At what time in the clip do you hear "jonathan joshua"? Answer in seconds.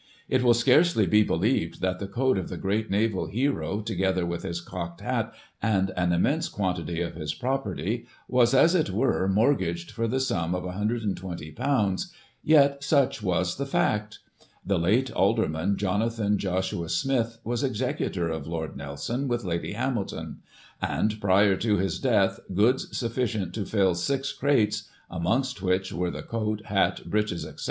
15.77-16.89